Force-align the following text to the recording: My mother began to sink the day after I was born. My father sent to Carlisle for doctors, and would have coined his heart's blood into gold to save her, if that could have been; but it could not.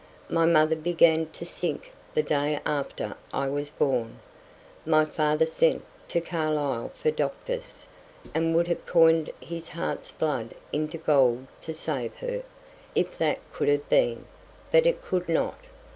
My 0.31 0.45
mother 0.47 0.75
began 0.75 1.27
to 1.27 1.45
sink 1.45 1.91
the 2.15 2.23
day 2.23 2.59
after 2.65 3.15
I 3.31 3.47
was 3.49 3.69
born. 3.69 4.17
My 4.83 5.05
father 5.05 5.45
sent 5.45 5.85
to 6.07 6.19
Carlisle 6.19 6.89
for 6.95 7.11
doctors, 7.11 7.85
and 8.33 8.55
would 8.55 8.67
have 8.67 8.87
coined 8.87 9.29
his 9.39 9.69
heart's 9.69 10.11
blood 10.11 10.55
into 10.73 10.97
gold 10.97 11.45
to 11.61 11.75
save 11.75 12.15
her, 12.15 12.41
if 12.95 13.15
that 13.19 13.37
could 13.53 13.67
have 13.67 13.87
been; 13.89 14.25
but 14.71 14.87
it 14.87 15.03
could 15.03 15.29
not. 15.29 15.59